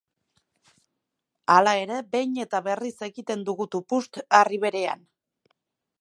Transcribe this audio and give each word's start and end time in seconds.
Hala 1.55 1.73
ere, 1.81 1.99
behin 2.15 2.33
eta 2.45 2.63
berriz 2.69 2.95
egiten 3.11 3.47
dugu 3.51 3.71
tupust 3.77 4.21
harri 4.39 4.63
berean. 4.65 5.09